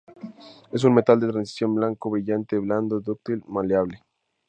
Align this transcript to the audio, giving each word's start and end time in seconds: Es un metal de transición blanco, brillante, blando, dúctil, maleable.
Es 0.71 0.83
un 0.83 0.95
metal 0.95 1.19
de 1.19 1.27
transición 1.27 1.75
blanco, 1.75 2.09
brillante, 2.09 2.57
blando, 2.57 2.99
dúctil, 3.01 3.43
maleable. 3.47 4.01